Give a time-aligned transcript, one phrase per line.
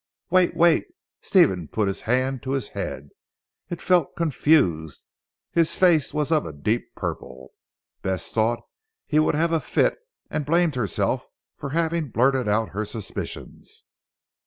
[0.31, 0.55] "Wait!
[0.55, 0.87] Wait"
[1.21, 3.09] Stephen put his hand to his head.
[3.69, 5.05] It felt confused.
[5.51, 7.51] His face was of a deep purple.
[8.01, 8.63] Bess thought that
[9.05, 9.99] he would have a fit
[10.31, 13.83] and blamed herself for having blurted out her suspicions.